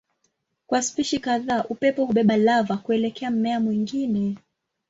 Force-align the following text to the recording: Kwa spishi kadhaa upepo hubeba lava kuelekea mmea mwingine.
Kwa 0.67 0.81
spishi 0.81 1.19
kadhaa 1.19 1.63
upepo 1.69 2.05
hubeba 2.05 2.37
lava 2.37 2.77
kuelekea 2.77 3.31
mmea 3.31 3.59
mwingine. 3.59 4.35